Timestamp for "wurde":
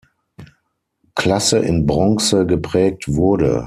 3.07-3.59